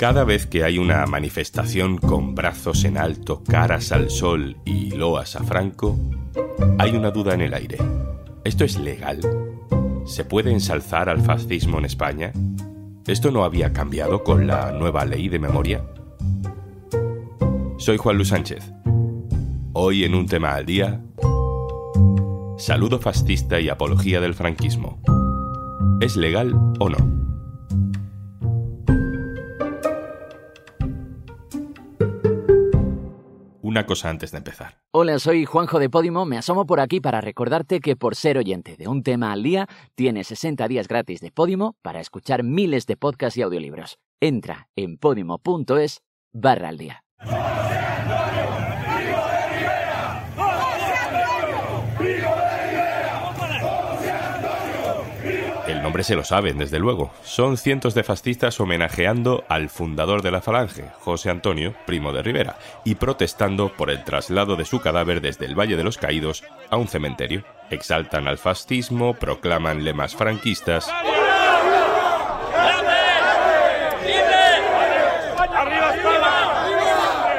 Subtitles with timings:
[0.00, 5.36] Cada vez que hay una manifestación con brazos en alto, caras al sol y loas
[5.36, 5.98] a Franco,
[6.78, 7.76] hay una duda en el aire.
[8.42, 9.20] ¿Esto es legal?
[10.06, 12.32] ¿Se puede ensalzar al fascismo en España?
[13.06, 15.84] ¿Esto no había cambiado con la nueva ley de memoria?
[17.76, 18.72] Soy Juan Luis Sánchez.
[19.74, 21.02] Hoy en un tema al día,
[22.56, 24.98] saludo fascista y apología del franquismo.
[26.00, 27.29] ¿Es legal o no?
[33.80, 34.78] Una cosa antes de empezar.
[34.90, 36.26] Hola, soy Juanjo de Podimo.
[36.26, 39.66] Me asomo por aquí para recordarte que por ser oyente de un tema al día,
[39.94, 43.98] tienes 60 días gratis de Podimo para escuchar miles de podcasts y audiolibros.
[44.20, 47.04] Entra en podimo.es barra al día.
[55.82, 57.12] Nombre se lo saben, desde luego.
[57.22, 62.56] Son cientos de fascistas homenajeando al fundador de la Falange, José Antonio, primo de Rivera,
[62.84, 66.76] y protestando por el traslado de su cadáver desde el Valle de los Caídos a
[66.76, 67.44] un cementerio.
[67.70, 70.90] Exaltan al fascismo, proclaman lemas franquistas.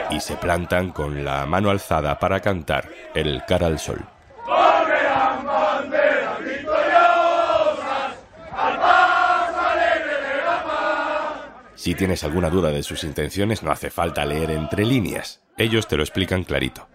[0.10, 4.06] Y se plantan con la mano alzada para cantar el cara al sol.
[11.82, 15.42] Si tienes alguna duda de sus intenciones, no hace falta leer entre líneas.
[15.58, 16.88] Ellos te lo explican clarito.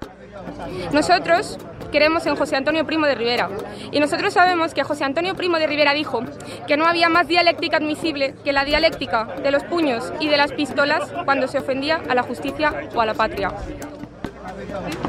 [0.92, 1.59] Nosotros
[1.91, 3.51] queremos en José Antonio Primo de Rivera.
[3.91, 6.23] Y nosotros sabemos que José Antonio Primo de Rivera dijo
[6.69, 10.53] que no había más dialéctica admisible que la dialéctica de los puños y de las
[10.53, 13.53] pistolas cuando se ofendía a la justicia o a la patria.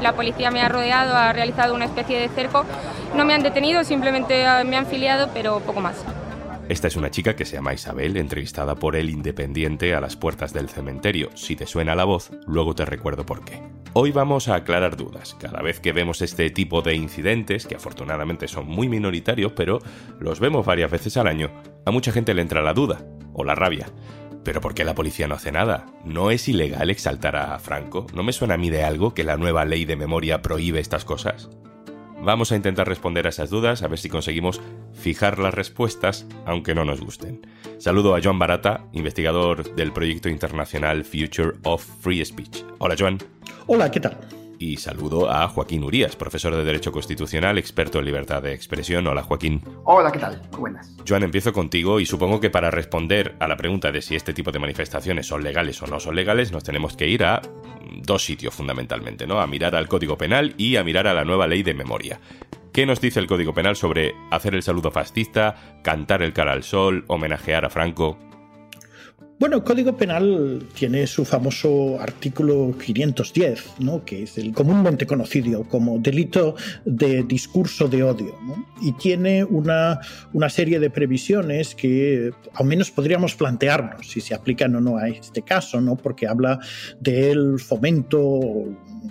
[0.02, 2.64] La policía me ha rodeado, ha realizado una especie de cerco.
[3.14, 6.04] No me han detenido, simplemente me han filiado, pero poco más.
[6.68, 10.52] Esta es una chica que se llama Isabel, entrevistada por El Independiente a las puertas
[10.52, 11.30] del cementerio.
[11.34, 13.62] Si te suena la voz, luego te recuerdo por qué.
[13.94, 15.34] Hoy vamos a aclarar dudas.
[15.40, 19.78] Cada vez que vemos este tipo de incidentes, que afortunadamente son muy minoritarios, pero
[20.20, 21.50] los vemos varias veces al año,
[21.86, 23.86] a mucha gente le entra la duda o la rabia.
[24.44, 25.86] ¿Pero por qué la policía no hace nada?
[26.04, 28.06] ¿No es ilegal exaltar a Franco?
[28.12, 31.06] ¿No me suena a mí de algo que la nueva ley de memoria prohíbe estas
[31.06, 31.48] cosas?
[32.20, 34.60] Vamos a intentar responder a esas dudas, a ver si conseguimos
[34.92, 37.46] fijar las respuestas, aunque no nos gusten.
[37.78, 42.64] Saludo a Joan Barata, investigador del proyecto internacional Future of Free Speech.
[42.78, 43.18] Hola, Joan.
[43.66, 44.18] Hola, ¿qué tal?
[44.58, 49.06] Y saludo a Joaquín Urías, profesor de Derecho Constitucional, experto en libertad de expresión.
[49.06, 49.62] Hola, Joaquín.
[49.84, 50.42] Hola, ¿qué tal?
[50.50, 50.96] Muy buenas.
[51.06, 54.50] Joan, empiezo contigo y supongo que para responder a la pregunta de si este tipo
[54.50, 57.40] de manifestaciones son legales o no son legales, nos tenemos que ir a
[58.02, 59.40] dos sitios fundamentalmente, ¿no?
[59.40, 62.20] A mirar al Código Penal y a mirar a la nueva ley de memoria.
[62.72, 66.64] ¿Qué nos dice el Código Penal sobre hacer el saludo fascista, cantar el cara al
[66.64, 68.18] sol, homenajear a Franco?
[69.38, 74.04] Bueno, el Código Penal tiene su famoso artículo 510, ¿no?
[74.04, 78.36] que es el comúnmente conocido como delito de discurso de odio,
[78.82, 80.00] y tiene una,
[80.32, 85.08] una, serie de previsiones que al menos podríamos plantearnos si se aplican o no a
[85.08, 85.94] este caso, ¿no?
[85.94, 86.58] porque habla
[86.98, 88.40] del fomento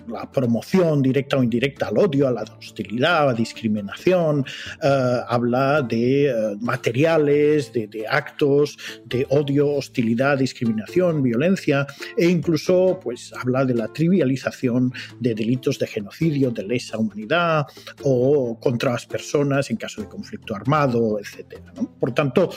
[0.08, 4.44] la promoción directa o indirecta al odio, a la hostilidad, a la discriminación,
[4.82, 13.32] eh, habla de eh, materiales, de, actos de odio, hostilidad, discriminación, violencia e incluso pues
[13.34, 17.66] habla de la trivialización de delitos de genocidio, de lesa humanidad
[18.02, 21.60] o contra las personas en caso de conflicto armado, etc.
[21.98, 22.50] Por tanto,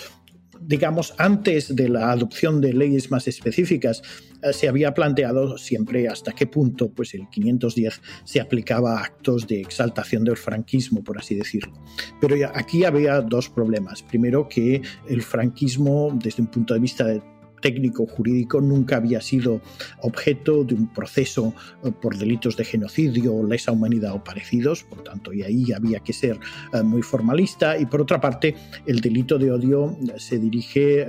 [0.61, 4.01] digamos, antes de la adopción de leyes más específicas,
[4.41, 9.47] eh, se había planteado siempre hasta qué punto pues, el 510 se aplicaba a actos
[9.47, 11.73] de exaltación del franquismo, por así decirlo.
[12.19, 14.03] Pero aquí había dos problemas.
[14.03, 17.21] Primero, que el franquismo, desde un punto de vista de
[17.61, 19.61] técnico jurídico nunca había sido
[20.01, 25.31] objeto de un proceso eh, por delitos de genocidio, lesa humanidad o parecidos, por tanto,
[25.31, 26.39] y ahí había que ser
[26.73, 27.77] eh, muy formalista.
[27.77, 28.55] Y por otra parte,
[28.85, 31.05] el delito de odio eh, se dirige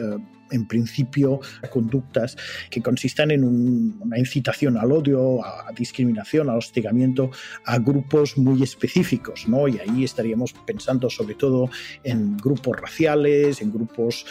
[0.50, 1.40] en principio
[1.70, 2.36] conductas
[2.70, 7.30] que consistan en una incitación al odio, a discriminación, al hostigamiento
[7.64, 9.66] a grupos muy específicos, ¿no?
[9.66, 11.70] Y ahí estaríamos pensando sobre todo
[12.04, 14.26] en grupos raciales, en grupos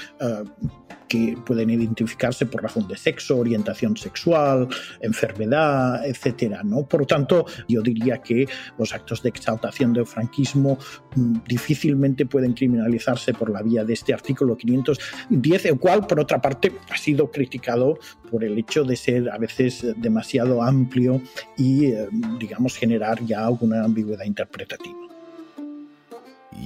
[1.12, 4.70] que pueden identificarse por razón de sexo, orientación sexual,
[5.02, 6.86] enfermedad, etcétera, ¿no?
[6.86, 8.48] Por tanto, yo diría que
[8.78, 10.78] los actos de exaltación del franquismo
[11.18, 16.42] mm, difícilmente pueden criminalizarse por la vía de este artículo 510, el cual, por otra
[16.42, 18.00] parte, ha sido criticado
[18.30, 21.22] por el hecho de ser a veces demasiado amplio
[21.58, 22.08] y, eh,
[22.40, 25.11] digamos, generar ya alguna ambigüedad interpretativa.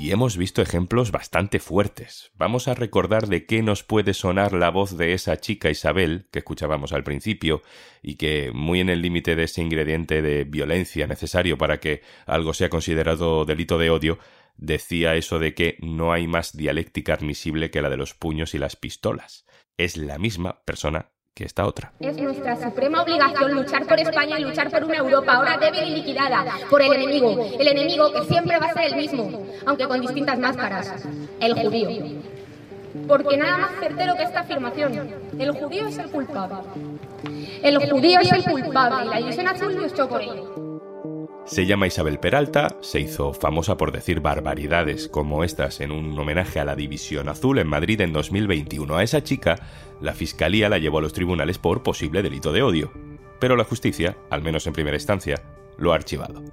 [0.05, 2.29] Y hemos visto ejemplos bastante fuertes.
[2.35, 6.37] Vamos a recordar de qué nos puede sonar la voz de esa chica Isabel que
[6.37, 7.63] escuchábamos al principio
[8.03, 12.53] y que, muy en el límite de ese ingrediente de violencia necesario para que algo
[12.53, 14.19] sea considerado delito de odio,
[14.57, 18.59] decía eso de que no hay más dialéctica admisible que la de los puños y
[18.59, 19.47] las pistolas.
[19.75, 21.91] Es la misma persona que esta otra.
[21.99, 25.95] Es nuestra suprema obligación luchar por España y luchar por una Europa ahora débil y
[25.97, 29.99] liquidada, por el enemigo, el enemigo que siempre va a ser el mismo, aunque con
[29.99, 31.05] distintas máscaras,
[31.41, 31.89] el judío.
[33.05, 36.55] Porque nada más certero que esta afirmación, el judío es el culpable.
[37.61, 40.64] El judío es el culpable la división azul luchó por ello.
[41.45, 46.59] Se llama Isabel Peralta, se hizo famosa por decir barbaridades como estas en un homenaje
[46.59, 48.97] a la División Azul en Madrid en 2021.
[48.97, 49.55] A esa chica,
[50.01, 52.91] la Fiscalía la llevó a los tribunales por posible delito de odio.
[53.39, 55.43] Pero la justicia, al menos en primera instancia,
[55.77, 56.43] lo ha archivado.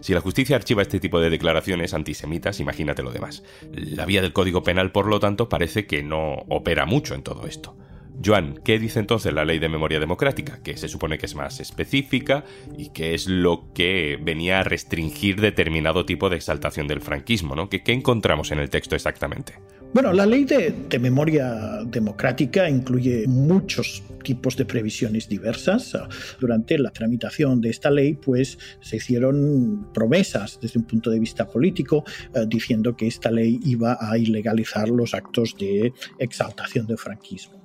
[0.00, 3.44] Si la justicia archiva este tipo de declaraciones antisemitas, imagínate lo demás.
[3.70, 7.46] La vía del Código Penal, por lo tanto, parece que no opera mucho en todo
[7.46, 7.76] esto.
[8.22, 10.60] Joan, ¿qué dice entonces la ley de memoria democrática?
[10.62, 12.44] Que se supone que es más específica
[12.76, 17.70] y que es lo que venía a restringir determinado tipo de exaltación del franquismo, ¿no?
[17.70, 19.54] ¿Qué, encontramos en el texto exactamente?
[19.94, 25.96] Bueno, la ley de, memoria democrática incluye muchos tipos de previsiones diversas.
[26.38, 31.48] Durante la tramitación de esta ley, pues se hicieron promesas desde un punto de vista
[31.48, 37.60] político, eh, diciendo que esta ley iba a ilegalizar los actos de exaltación del franquismo.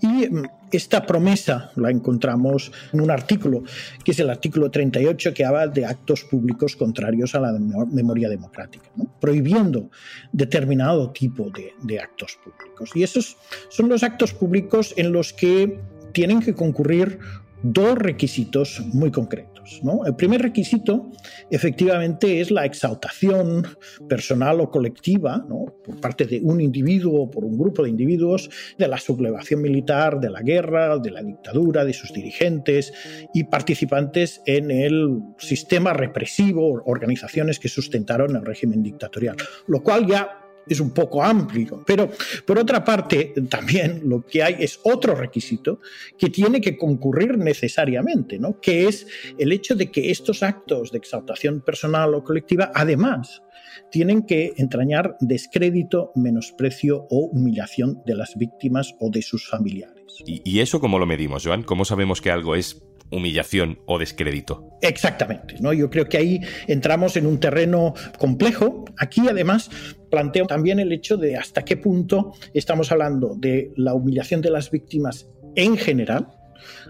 [0.00, 0.42] Y mm,
[0.72, 3.62] esta promesa la encontramos en un artículo,
[4.04, 8.90] que es el artículo 38, que habla de actos públicos contrarios a la memoria democrática,
[9.20, 9.90] prohibiendo
[10.32, 12.90] determinado tipo de, de actos públicos.
[12.94, 13.36] Y esos
[13.68, 15.80] son los actos públicos en los que
[16.12, 17.18] tienen que concurrir
[17.62, 19.58] dos requisitos muy concretos.
[20.06, 21.10] El primer requisito,
[21.50, 23.66] efectivamente, es la exaltación
[24.08, 25.46] personal o colectiva,
[25.84, 30.20] por parte de un individuo o por un grupo de individuos, de la sublevación militar,
[30.20, 32.92] de la guerra, de la dictadura, de sus dirigentes
[33.34, 40.47] y participantes en el sistema represivo, organizaciones que sustentaron el régimen dictatorial, lo cual ya
[40.68, 41.82] es un poco amplio.
[41.86, 42.10] Pero
[42.46, 45.80] por otra parte, también lo que hay es otro requisito
[46.18, 48.60] que tiene que concurrir necesariamente, ¿no?
[48.60, 49.06] que es
[49.38, 53.42] el hecho de que estos actos de exaltación personal o colectiva, además,
[53.90, 59.96] tienen que entrañar descrédito, menosprecio o humillación de las víctimas o de sus familiares.
[60.26, 61.62] ¿Y, y eso cómo lo medimos, Joan?
[61.62, 64.70] ¿Cómo sabemos que algo es humillación o descrédito.
[64.82, 65.72] Exactamente, ¿no?
[65.72, 68.84] Yo creo que ahí entramos en un terreno complejo.
[68.98, 69.70] Aquí además
[70.10, 74.70] planteo también el hecho de hasta qué punto estamos hablando de la humillación de las
[74.70, 76.28] víctimas en general,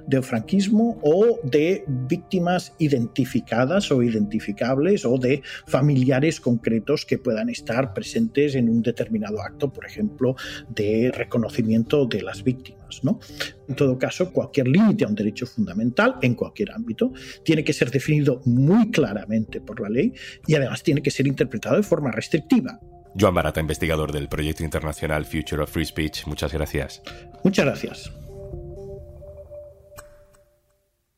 [0.07, 7.93] del franquismo o de víctimas identificadas o identificables o de familiares concretos que puedan estar
[7.95, 10.37] presentes en un determinado acto, por ejemplo,
[10.69, 12.79] de reconocimiento de las víctimas.
[13.03, 13.21] ¿no?
[13.69, 17.13] En todo caso, cualquier límite a un derecho fundamental en cualquier ámbito
[17.45, 20.15] tiene que ser definido muy claramente por la ley
[20.47, 22.81] y además tiene que ser interpretado de forma restrictiva.
[23.19, 27.03] Joan Barata, investigador del proyecto internacional Future of Free Speech, muchas gracias.
[27.43, 28.13] Muchas gracias.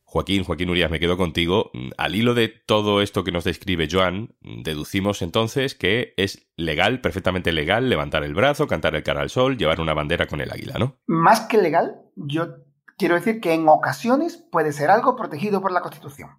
[0.04, 1.70] Joaquín, Joaquín Urias, me quedo contigo.
[1.96, 7.52] Al hilo de todo esto que nos describe Joan, deducimos entonces que es legal, perfectamente
[7.52, 10.78] legal, levantar el brazo, cantar el cara al sol, llevar una bandera con el águila,
[10.78, 10.96] ¿no?
[11.06, 12.56] Más que legal, yo
[12.96, 16.30] quiero decir que en ocasiones puede ser algo protegido por la Constitución.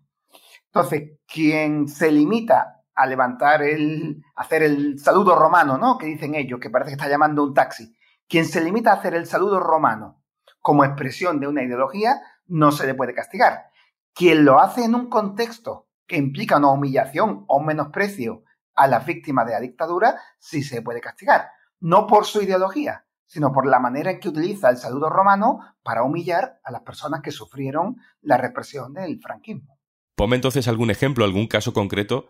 [0.65, 5.97] Entonces, quien se limita a levantar el, hacer el saludo romano, ¿no?
[5.97, 7.95] Que dicen ellos, que parece que está llamando un taxi.
[8.27, 10.21] Quien se limita a hacer el saludo romano
[10.59, 13.71] como expresión de una ideología, no se le puede castigar.
[14.13, 18.43] Quien lo hace en un contexto que implica una humillación o un menosprecio
[18.75, 21.49] a las víctimas de la dictadura, sí se puede castigar.
[21.79, 26.03] No por su ideología, sino por la manera en que utiliza el saludo romano para
[26.03, 29.79] humillar a las personas que sufrieron la represión del franquismo.
[30.15, 32.27] Ponme entonces algún ejemplo, algún caso concreto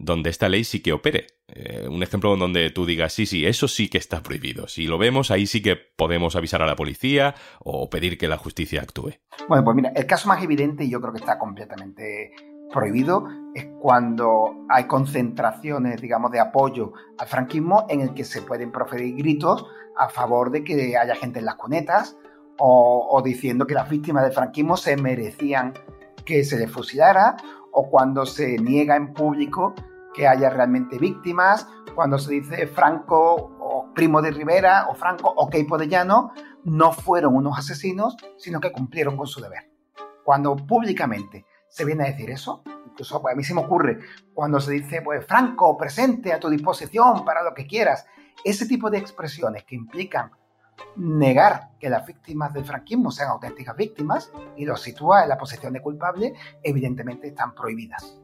[0.00, 1.26] donde esta ley sí que opere.
[1.48, 4.66] Eh, un ejemplo donde tú digas, sí, sí, eso sí que está prohibido.
[4.66, 8.38] Si lo vemos, ahí sí que podemos avisar a la policía o pedir que la
[8.38, 9.12] justicia actúe.
[9.48, 12.32] Bueno, pues mira, el caso más evidente, y yo creo que está completamente
[12.72, 18.72] prohibido, es cuando hay concentraciones, digamos, de apoyo al franquismo en el que se pueden
[18.72, 19.66] proferir gritos
[19.98, 22.16] a favor de que haya gente en las cunetas
[22.58, 25.74] o, o diciendo que las víctimas del franquismo se merecían
[26.24, 27.36] que se les fusilara
[27.72, 29.74] o cuando se niega en público
[30.14, 35.48] que haya realmente víctimas, cuando se dice Franco o Primo de Rivera o Franco o
[35.48, 36.32] Keipo de Llano
[36.64, 39.70] no fueron unos asesinos, sino que cumplieron con su deber.
[40.24, 42.62] Cuando públicamente se viene a decir eso.
[42.86, 44.00] Incluso pues, a mí se me ocurre
[44.34, 48.06] cuando se dice, pues Franco, presente a tu disposición para lo que quieras.
[48.44, 50.32] Ese tipo de expresiones que implican
[50.96, 55.72] negar que las víctimas del franquismo sean auténticas víctimas y los sitúa en la posición
[55.72, 58.19] de culpable, evidentemente están prohibidas.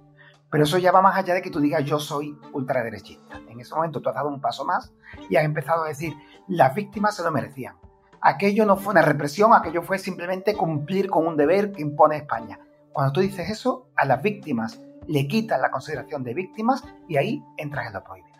[0.51, 3.41] Pero eso ya va más allá de que tú digas yo soy ultraderechista.
[3.49, 4.93] En ese momento tú has dado un paso más
[5.29, 6.15] y has empezado a decir
[6.49, 7.77] las víctimas se lo merecían.
[8.21, 12.59] Aquello no fue una represión, aquello fue simplemente cumplir con un deber que impone España.
[12.93, 17.45] Cuando tú dices eso, a las víctimas le quitas la consideración de víctimas y ahí
[17.57, 18.36] entras en lo prohibido.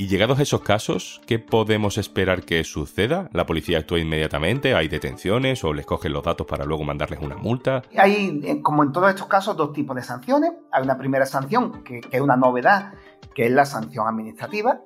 [0.00, 3.28] Y llegados a esos casos, ¿qué podemos esperar que suceda?
[3.34, 4.74] ¿La policía actúa inmediatamente?
[4.74, 7.82] ¿Hay detenciones o les cogen los datos para luego mandarles una multa?
[7.98, 10.52] Hay, como en todos estos casos, dos tipos de sanciones.
[10.72, 12.94] Hay una primera sanción, que, es una novedad,
[13.34, 14.80] que es la sanción administrativa,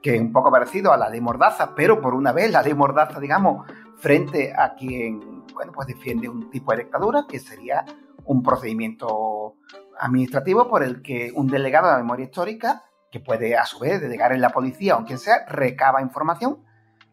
[0.00, 2.74] que es un poco parecido a la ley Mordaza, pero por una vez la ley
[2.74, 7.84] Mordaza, digamos, frente a quien, bueno, pues defiende un tipo de dictadura, que sería
[8.24, 9.56] un procedimiento
[9.98, 12.84] administrativo por el que un delegado de la memoria histórica
[13.20, 16.64] puede a su vez delegar en la policía o en quien sea, recaba información,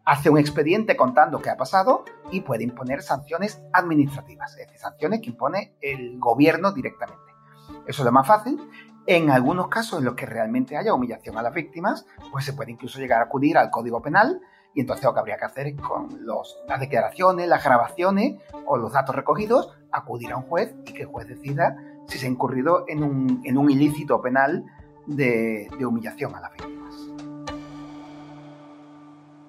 [0.04, 5.20] hace un expediente contando qué ha pasado y puede imponer sanciones administrativas, es decir, sanciones
[5.20, 7.22] que impone el gobierno directamente.
[7.86, 8.60] Eso es lo más fácil.
[9.06, 12.72] En algunos casos en los que realmente haya humillación a las víctimas, pues se puede
[12.72, 14.40] incluso llegar a acudir al Código Penal
[14.74, 16.08] y entonces lo que habría que hacer es con
[16.66, 21.08] las declaraciones, las grabaciones o los datos recogidos, acudir a un juez y que el
[21.08, 21.76] juez decida
[22.08, 24.64] si se ha incurrido en un, en un ilícito penal
[25.06, 26.94] de, humillación a las víctimas.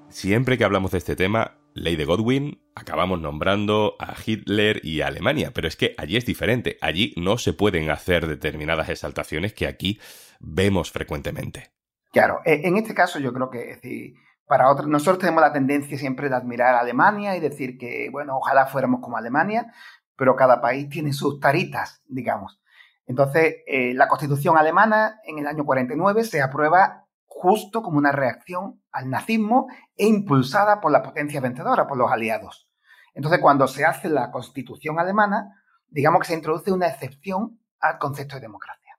[0.10, 5.08] Siempre que hablamos de este tema, ley de Godwin, acabamos nombrando a Hitler y a
[5.08, 6.78] Alemania, pero es que allí es diferente.
[6.82, 10.00] Allí no se pueden hacer determinadas exaltaciones que aquí
[10.40, 11.72] vemos frecuentemente.
[12.12, 14.14] Claro, e, en este caso yo creo que
[14.48, 18.38] para otros, nosotros tenemos la tendencia siempre de admirar a Alemania y decir que, bueno,
[18.38, 19.74] ojalá fuéramos como Alemania,
[20.16, 22.62] pero cada país tiene sus taritas, digamos.
[23.06, 28.82] Entonces, eh, la constitución alemana en el año 49 se aprueba justo como una reacción
[28.92, 32.70] al nazismo e impulsada por la potencia vencedora, por los aliados.
[33.14, 38.36] Entonces, cuando se hace la constitución alemana, digamos que se introduce una excepción al concepto
[38.36, 38.98] de democracia.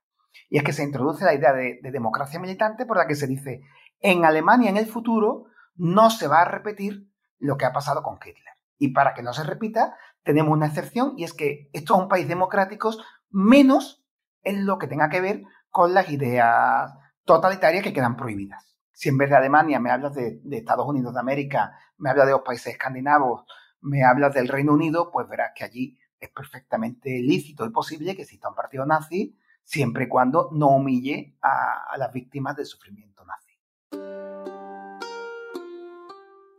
[0.49, 3.27] Y es que se introduce la idea de, de democracia militante por la que se
[3.27, 3.63] dice,
[4.01, 7.09] en Alemania en el futuro no se va a repetir
[7.39, 8.55] lo que ha pasado con Hitler.
[8.79, 12.09] Y para que no se repita, tenemos una excepción y es que esto es un
[12.09, 12.93] país democrático
[13.30, 14.04] menos
[14.42, 16.92] en lo que tenga que ver con las ideas
[17.25, 18.76] totalitarias que quedan prohibidas.
[18.92, 22.33] Si en vez de Alemania me hablas de, Estados Unidos de América, me hablas de
[22.33, 23.45] los países escandinavos,
[23.80, 28.23] me hablas del Reino Unido, pues verás que allí es perfectamente lícito y posible que
[28.23, 33.25] exista un partido nazi siempre y cuando no humille a, a las víctimas del sufrimiento
[33.25, 33.46] nazi.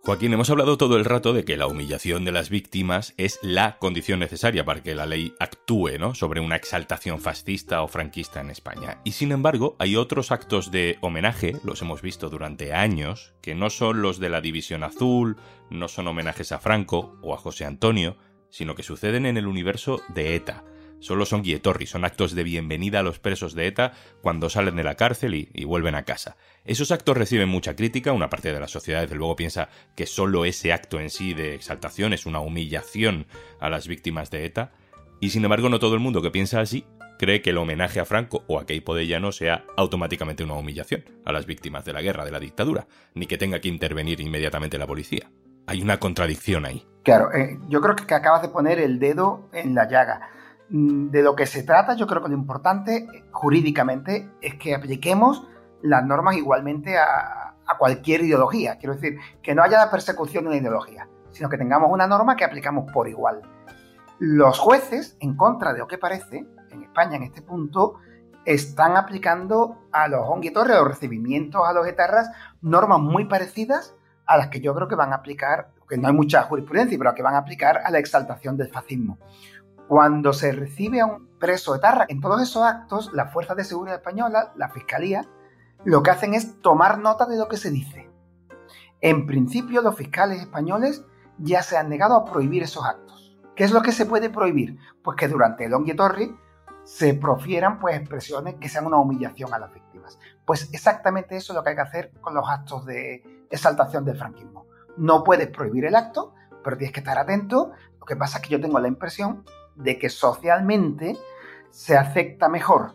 [0.07, 3.77] Joaquín, hemos hablado todo el rato de que la humillación de las víctimas es la
[3.77, 6.15] condición necesaria para que la ley actúe ¿no?
[6.15, 9.01] sobre una exaltación fascista o franquista en España.
[9.03, 13.69] Y sin embargo, hay otros actos de homenaje, los hemos visto durante años, que no
[13.69, 15.35] son los de la División Azul,
[15.69, 18.15] no son homenajes a Franco o a José Antonio,
[18.49, 20.63] sino que suceden en el universo de ETA
[20.99, 24.83] solo son guietorri, son actos de bienvenida a los presos de ETA cuando salen de
[24.83, 26.37] la cárcel y, vuelven a casa.
[26.67, 30.43] Esos actos reciben mucha crítica, una parte de la sociedad desde luego piensa que solo
[30.43, 33.25] ese acto en sí de exaltación es una humillación
[33.61, 34.71] a las víctimas de ETA,
[35.21, 36.85] y sin embargo no todo el mundo que piensa así
[37.17, 41.05] cree que el homenaje a Franco o a Keipo de Llano sea automáticamente una humillación
[41.25, 44.77] a las víctimas de la guerra, de la dictadura, ni que tenga que intervenir inmediatamente
[44.77, 45.31] la policía.
[45.67, 46.85] Hay una contradicción ahí.
[47.03, 50.29] Claro, eh, yo creo que acabas de poner el dedo en la llaga.
[50.69, 55.47] Mm, de lo que se trata, yo creo que lo importante jurídicamente es que apliquemos
[55.81, 58.77] las normas igualmente a, cualquier ideología.
[58.77, 62.45] Quiero decir, que no haya persecución de una ideología, sino que tengamos una norma que
[62.45, 63.41] aplicamos por igual.
[64.19, 67.99] Los jueces, en contra de lo que parece, en España en este punto,
[68.45, 72.31] están aplicando a los onguitorres, a los recibimientos a los etarras,
[72.61, 73.93] normas muy parecidas
[74.25, 77.13] a las que yo creo que van a aplicar, que no hay mucha jurisprudencia, pero
[77.13, 79.17] que van a aplicar a la exaltación del fascismo.
[79.87, 83.63] Cuando se recibe a un preso de Tarra, en todos esos actos, las fuerzas de
[83.63, 85.25] seguridad española, la fiscalía,
[85.87, 88.09] lo que hacen es tomar nota de lo que se dice.
[88.99, 91.05] En principio, los fiscales españoles
[91.37, 93.37] ya se han negado a prohibir esos actos.
[93.55, 94.77] ¿Qué es lo que se puede prohibir?
[95.01, 96.37] Pues que durante el Torri
[96.83, 100.19] se profieran pues, expresiones que sean una humillación a las víctimas.
[100.43, 104.17] Pues exactamente eso es lo que hay que hacer con los actos de exaltación del
[104.17, 104.65] franquismo.
[104.97, 106.33] No puedes prohibir el acto,
[106.65, 107.71] pero tienes que estar atento.
[107.97, 109.45] Lo que pasa es que yo tengo la impresión
[109.77, 111.15] de que socialmente
[111.69, 112.91] se acepta mejor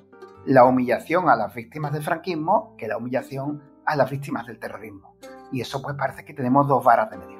[0.47, 5.17] la humillación a las víctimas del franquismo que la humillación a las víctimas del terrorismo.
[5.51, 7.39] Y eso pues parece que tenemos dos varas de medir.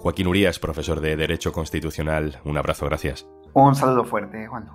[0.00, 3.26] Joaquín Urías, profesor de Derecho Constitucional, un abrazo, gracias.
[3.52, 4.68] Un saludo fuerte, Juan.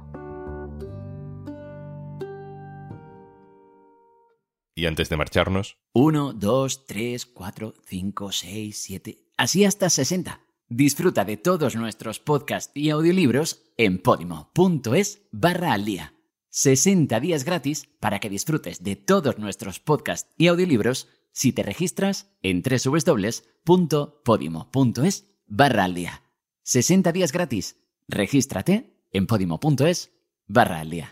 [4.76, 5.78] Y antes de marcharnos...
[5.94, 10.40] 1, 2, 3, 4, 5, 6, 7, así hasta 60.
[10.70, 16.14] Disfruta de todos nuestros podcasts y audiolibros en podimo.es barra al día.
[16.52, 22.30] 60 días gratis para que disfrutes de todos nuestros podcasts y audiolibros si te registras
[22.44, 23.66] en www.podimo.es
[25.48, 26.22] barra al día.
[26.64, 27.78] 60 días gratis.
[28.08, 30.12] Regístrate en podimo.es
[30.48, 31.12] barra al día.